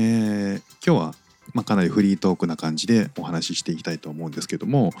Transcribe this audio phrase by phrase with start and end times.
[0.00, 1.14] えー今日は、
[1.52, 4.92] まあ、かなりフリートークな感じでお話ししていきたいと思うんですけども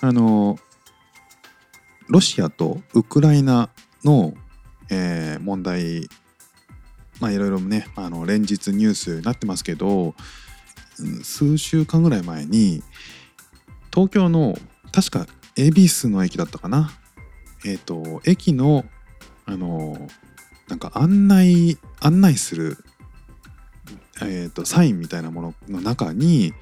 [0.00, 0.58] あの
[2.08, 3.70] ロシアとウクライナ
[4.04, 4.34] の、
[4.90, 6.08] えー問題
[7.20, 10.14] まあいろいろねあの連日ニュースになってますけど
[11.22, 12.82] 数週間ぐらい前に
[13.92, 14.58] 東京の
[14.92, 16.90] 確か恵比寿の駅だったかな。
[17.64, 18.84] えっ、と駅の
[19.46, 20.08] あの
[20.68, 22.78] なんか案内案内する
[24.20, 26.52] えー、とサインみたいなものの中に、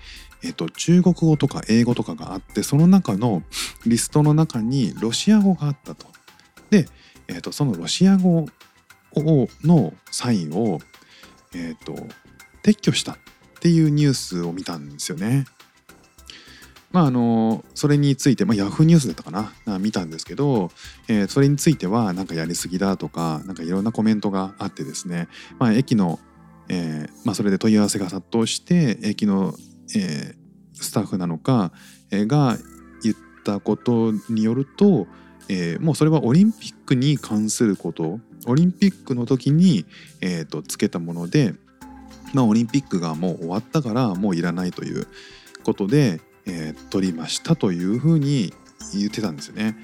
[0.42, 3.42] えー、と中国語とか英語とかがあってその中の
[3.86, 6.06] リストの中にロシア語があったと。
[6.70, 6.86] で、
[7.28, 8.46] えー、とそのロシア語
[9.64, 10.80] のサインを、
[11.54, 11.94] えー、と
[12.62, 13.16] 撤去したっ
[13.60, 15.46] ていうニュースを見たんですよね。
[16.92, 19.52] まああのそれについて、まあ、ヤフーニュースだったかな？
[19.66, 20.70] あ見たんですけど、
[21.08, 26.18] えーそれについてはなんかやりすぎだとかなんかいろんなコメントがあってですね、まあ、駅の
[26.72, 29.54] えーまあ、それで問い合わせが殺到して駅の、
[29.94, 30.40] えー
[30.82, 31.72] スタッフなのか、
[32.10, 32.56] えーが
[33.02, 35.06] 言ったことによると、
[35.48, 39.84] えーもうそれはオリンピックに関することオリンピックの時に、
[40.22, 41.54] えーとつけたもので、
[42.32, 45.06] まあ、オリンピックがもう終わったからもういらないという
[45.64, 48.54] ことで、えー取りましたというふうに
[48.94, 49.76] 言ってたんですよね。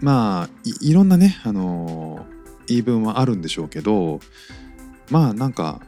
[0.00, 0.48] まあ
[0.80, 2.24] いろんなね、あの
[2.68, 4.20] 言い分はあるんでしょうけど
[5.10, 5.80] まあなんか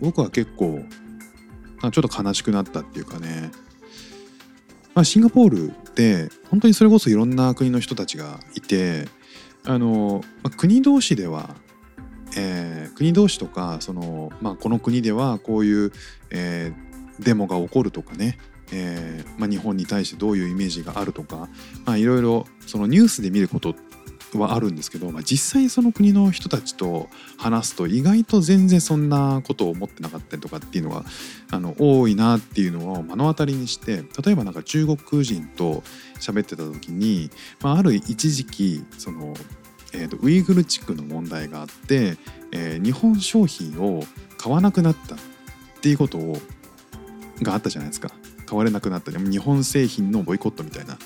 [0.00, 0.84] 僕は結構
[1.80, 3.50] ちょっと悲しくなったっていうかね、
[4.94, 9.08] まあ、シンガポールって本当にそれこそいろんな国の人たちがいて
[9.64, 11.54] あの、まあ国同士では、
[12.36, 15.92] えー国同士とかその、まあ、この国ではこういう、
[16.30, 16.90] えー
[17.22, 18.38] デモが起こるとかね。
[18.72, 21.48] えーまあ、日本に対してどういうイメージがあるとか、
[21.84, 23.74] まあ、いろいろそのニュースで見ることっ
[24.38, 31.04] はあるんですけど、まあ、実際その国の人たちと話すと意外と全然そんなことを思ってなかったりとかっていうのが
[31.50, 35.82] あの多いなっていうのを目の当たりにして例えばなんか中国人と
[36.20, 37.30] 喋ってた時に、
[37.60, 39.34] まあ、ある一時期その、
[39.92, 42.16] えーとウイグル地区の問題があって、
[42.52, 44.02] えー日本商品を
[44.38, 45.18] 買わなくなったっ
[45.80, 46.38] ていうことを
[47.42, 48.10] があったじゃないですか。
[48.46, 49.12] 買われなくなった。
[49.12, 50.98] 日本製品のボイコットみたいな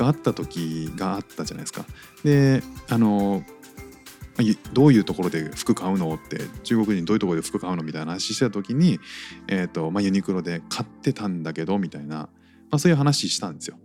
[0.00, 1.84] があった時があったじゃないですか。
[2.24, 3.44] であの
[4.72, 8.98] どういうところで服買うのって中国人どういうところで服買うのみたいな話してた時に、
[9.48, 12.28] えーとまあ、ユニクロで買ってたんだけどみたいな、ま
[12.70, 13.76] あ、そういう話したんですよ。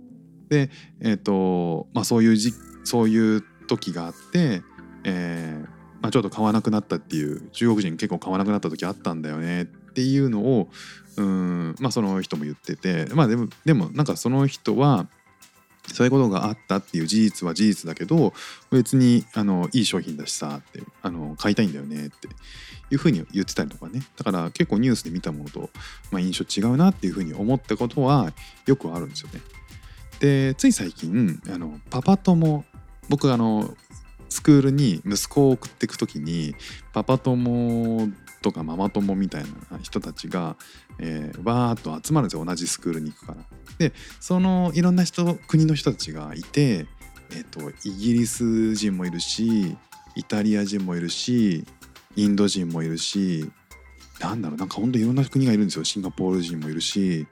[0.47, 0.69] で、
[1.01, 2.53] えーとまあ、そういうじ
[2.85, 4.61] そういう時があって、
[5.03, 5.67] えー
[6.01, 10.69] まあ、ちょっと買わなくなったっていう中国人結構買わなくなった時あったんだよねっていうのを
[11.17, 15.07] うんまあその人も言っててまあでもでもなんかその人は
[15.93, 18.33] そういうことがあったっていう事実は事実だけど
[18.71, 22.27] 別にあのいい商品だしさってあの買いたいんだよねって
[22.91, 25.69] いうふうに言ってたりとかねだから結構ニュースで見たものと、
[26.11, 28.31] まあ、印象違うなっていうふうに思ったことは
[28.65, 29.41] よくあるんですよね。
[30.19, 32.63] でつい最近あのパパ友
[33.09, 33.75] 僕あの
[34.29, 36.55] スクールに息子を送っていく時に
[36.93, 38.09] パパ友
[38.45, 40.55] とかママ友みたいな人たちが、
[40.99, 42.45] えーわーっと集まるんですよ。
[42.45, 43.43] 同じスクールに行くから。
[43.79, 46.85] でそのいろんな人国の人たちがいて、
[47.31, 49.75] えー、とイギリス人もいるし
[50.15, 51.65] イタリア人もいるし
[52.15, 53.49] インド人もいるし
[54.19, 55.83] なんだろうなんかほんといろんな国がいるんですよ。
[55.83, 57.25] シンガポール人もいるし。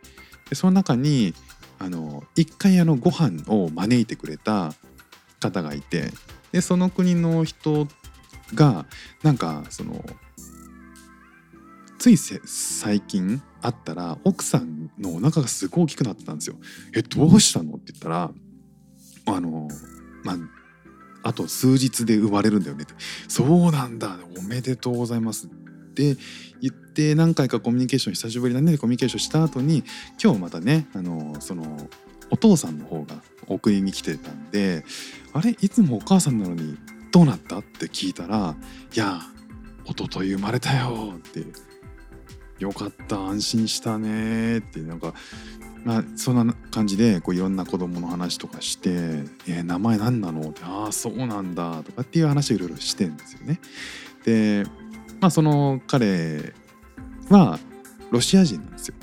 [0.50, 1.35] でその中に
[1.78, 4.73] あの一回あのご飯を招いてくれた
[5.40, 6.12] 方がいて。
[6.52, 7.88] でその国の人
[8.56, 8.88] が
[9.22, 10.03] なんかその
[12.03, 16.58] つい最近会ったら奥さんのお腹がすごい大きくなってたんですよ。
[16.94, 17.76] えどうしたの？
[17.76, 18.29] って言ったら
[19.28, 19.70] あの
[20.22, 22.94] まああと数日で生まれるんだよねって
[23.29, 24.17] そうなんだ。
[24.38, 25.50] おめでとうございますっ
[25.94, 26.17] て
[26.59, 29.85] 言って何回かコミュニケーション久しぶりなんでコミュニケーションした後に
[30.22, 31.88] 今日またねあのその
[32.32, 33.16] お父さんの方が
[33.47, 34.84] 送りに来てたんで
[35.32, 35.52] あれ？
[35.52, 36.78] いつもお母さんなのに
[37.14, 37.59] どうなった？
[37.59, 38.58] って聞いたら
[38.94, 39.22] 「いや
[39.85, 41.46] 一昨日生まれたよ」って
[42.59, 45.14] 「よかった安心したね」ってなんか
[45.84, 48.90] まあそんな感じでこういろんな子供の話とかして
[49.47, 53.59] 「えー名前何なの?」って「ああそうなんだ」とかっていう話をいろいろしてんですよね。
[54.26, 54.66] で
[55.20, 56.53] まあその彼
[57.29, 57.59] は
[58.11, 58.96] ロシア人なんですよ。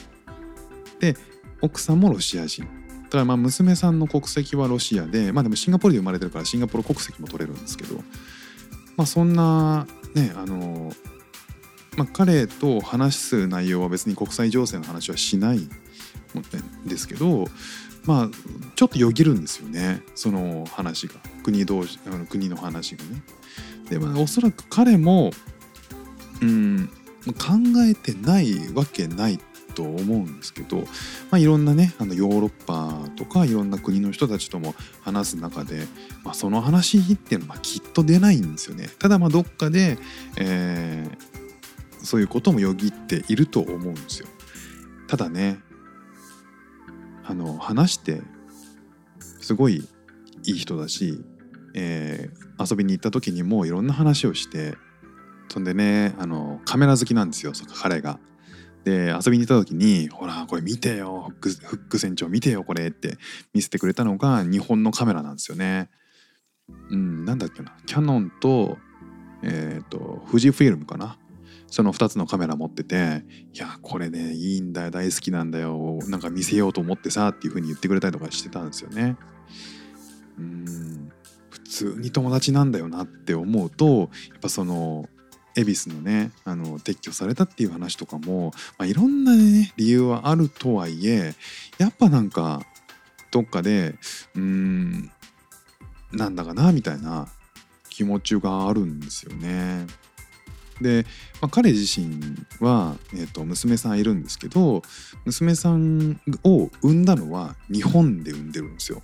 [1.01, 1.17] で
[1.63, 2.65] 奥さんもロシア人。
[2.65, 7.97] だからまあ娘さんの国籍はロシアでまあでもシンガポールで生まれてるからシンガポール国籍も取れるんですけど
[8.97, 10.93] まあそんなねあの
[11.97, 15.69] まあ彼と話す内容は別に国際情勢の話はしないん
[16.87, 17.47] ですけど
[18.05, 18.31] まあ
[18.77, 23.23] ちょっとよぎるんですよねその話が国同士あの国の話がね。
[23.89, 25.33] でまあおそらく彼も
[26.41, 26.91] うん
[27.27, 27.55] 考
[27.87, 29.41] えてないわけない
[29.75, 30.85] と思うんですけど、ま
[31.33, 35.87] あ、いろんなねあのヨーロッパとかいろんな国の人たちとも話す中で、
[36.25, 38.89] まあ、その話っていうのはきっと出ないんですよね。
[38.99, 39.99] ただまあどっかで、
[40.37, 41.40] えー、
[42.03, 44.29] そういうこともよぎっていると思うんですよ。
[45.07, 45.61] ただね
[47.25, 48.23] あの話して
[49.19, 49.89] すごい
[50.45, 51.23] いい人だし、
[51.75, 54.77] えー、遊びに行った時にもういろんな話をして
[55.49, 57.53] そんでねあのカメラ好きなんですよ
[57.83, 58.19] 彼が。
[58.85, 63.19] で遊びに行った時に「ほらこれ見てよフックフック船長見てよこれ」って
[63.53, 65.91] 見せてくれたのが日本のカメラなんですよね。
[66.89, 68.79] うん、なんだっけなキャノンと,、
[69.43, 71.19] えーと、富士フィルムかな
[71.71, 73.25] その2つのカメラ持ってて
[73.55, 79.17] 「いやこれねいいんだよ大好きなんだよなんか見せようと思ってさ」っていう風に言ってくれたりとかしてたんですよね。
[80.39, 81.11] うん
[81.51, 85.09] 普通に友達なんだよなって思うとやっぱその
[85.57, 91.35] 恵比寿のねあの撤去されたっていう話とかも、まあ、いろんなね理由はあるとはいえ
[91.79, 92.63] やっぱなんか
[93.31, 93.95] どっかで
[94.35, 95.11] うーん
[96.13, 97.29] なんだかなみたいな
[97.89, 99.87] 気持ちがあるんですよね。
[100.81, 101.05] で、
[101.41, 104.83] まあ、彼自身は、えーと、娘さんいるんですけど
[105.25, 109.03] 娘さんを産んだのは日本で産んでるんですよ。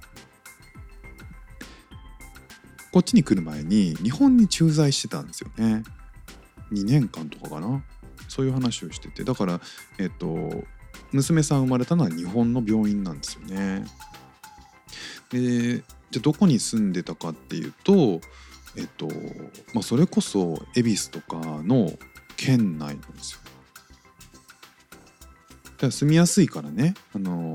[2.93, 5.83] こっちに来る前に日本に駐在してたんですよね。
[6.73, 7.85] 2年間とかかな
[8.29, 9.61] そういう話をしててだから
[9.99, 10.65] えっと
[11.13, 13.85] 娘さん生まれたのは日本の病院なんですよね。
[15.31, 18.21] でじゃあどこに住んでたかっていうと
[18.77, 19.09] えっと
[19.75, 21.91] まあそれこそ恵比寿とかの
[22.37, 23.41] 県内なんですよ。
[25.65, 27.53] だから住みやすいからね、あの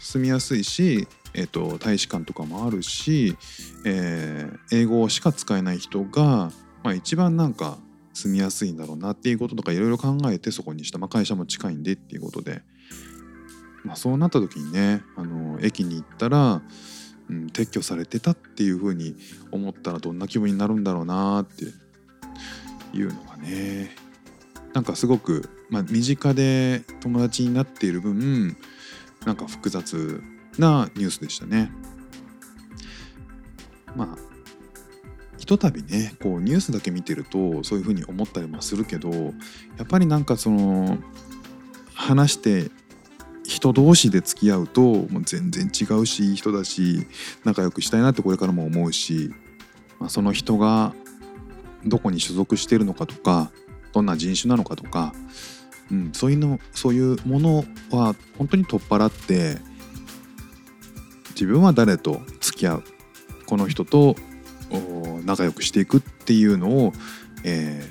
[0.00, 3.36] 住みやすいし、えっと、大使館とかもあるし、
[3.84, 6.50] えー、英語しか使えない人が、
[6.82, 7.78] まあ、一番なんか
[8.12, 12.62] 住みやすいんだろうなっていうこととかいろいろ考えてそこにした、まあ、会社も近いんでっていうことで、
[13.84, 16.62] まあ、そうなった時にねあの駅に行ったら、
[17.30, 19.16] うん、撤去されてたっていうふうに
[19.50, 21.64] 思ったらどんな気分になるんだろうなって
[22.96, 23.90] いうのがね
[24.74, 28.56] なんかすごく、まあ、身近で友達になっている分
[29.24, 30.22] なんか複雑
[30.58, 31.72] なニュースでしたね。
[33.96, 34.34] まあ
[35.38, 40.98] ひとたびねこうニュースだけ見てるとそういうふうに思ったりもするけどやっぱりなんかその
[41.94, 42.70] 話して
[43.64, 47.06] 人同士で付き合うともう全然違うしいい人だし
[47.44, 49.32] 仲良くしたいなってこれからも思うし、
[49.98, 50.92] まあ、その人が
[51.86, 53.50] どこに所属してるのかとか
[53.92, 55.14] どんな人種なのかとか、
[55.90, 59.56] うん、そういうのそういうものは本当に取っ払って
[61.30, 62.84] 自分は誰と付き合う
[63.46, 64.14] この人と
[65.24, 66.92] 仲良くしていくっていうのを、
[67.44, 67.82] え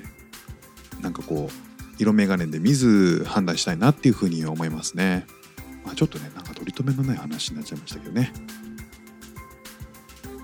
[1.00, 5.26] ー、なんかこう色眼鏡で見ず判断したいなっていうふうに思いますね。
[5.94, 8.34] まあ、ちょっとねなんか取り留めのない話になっちゃいましたけどね。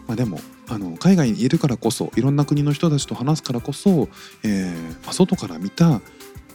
[0.07, 4.09] まあ、でもあの海外にいるからこそいろんな国の人たちと話すからこそ、
[4.43, 6.01] えーまあ、外から見た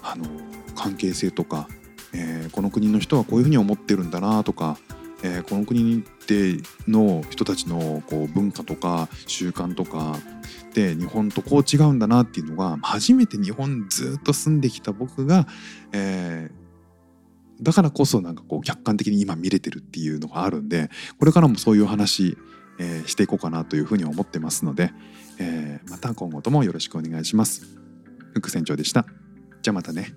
[0.03, 0.27] あの
[0.75, 1.69] 関係性とか、
[2.13, 4.77] えー、この国の人はこういうふうに思ってるんだなとか、
[5.23, 6.57] えー、この国で
[6.89, 10.17] の人たちのこう文化とか習慣とか
[10.75, 15.47] で日本とこう違うんだなっていうのが初めて日本ずっと住んできた僕が、
[15.93, 16.64] えー、
[17.65, 22.37] だからこそなんかこう客観的に今見れてるっていうのがあるんでこれからもそういう話、
[22.79, 24.93] えー、していこうかなというふうに思ってますので、
[25.41, 27.67] えー、また今後ともよろしくお願いします。
[28.35, 29.07] 副船長でした。
[29.63, 30.15] じゃあまたね。